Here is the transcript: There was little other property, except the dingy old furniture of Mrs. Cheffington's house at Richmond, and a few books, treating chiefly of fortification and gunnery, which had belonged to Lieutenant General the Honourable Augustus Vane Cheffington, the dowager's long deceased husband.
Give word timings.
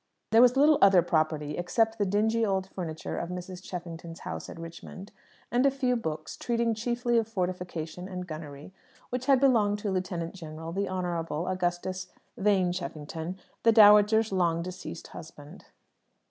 There 0.31 0.41
was 0.41 0.57
little 0.57 0.79
other 0.81 1.03
property, 1.03 1.57
except 1.57 1.99
the 1.99 2.07
dingy 2.07 2.43
old 2.43 2.65
furniture 2.67 3.15
of 3.19 3.29
Mrs. 3.29 3.61
Cheffington's 3.61 4.21
house 4.21 4.49
at 4.49 4.57
Richmond, 4.57 5.11
and 5.51 5.63
a 5.63 5.69
few 5.69 5.95
books, 5.95 6.35
treating 6.35 6.73
chiefly 6.73 7.19
of 7.19 7.27
fortification 7.27 8.07
and 8.07 8.25
gunnery, 8.25 8.73
which 9.11 9.27
had 9.27 9.39
belonged 9.39 9.77
to 9.77 9.91
Lieutenant 9.91 10.33
General 10.33 10.71
the 10.71 10.89
Honourable 10.89 11.45
Augustus 11.47 12.07
Vane 12.35 12.71
Cheffington, 12.71 13.37
the 13.61 13.71
dowager's 13.71 14.31
long 14.31 14.63
deceased 14.63 15.09
husband. 15.09 15.65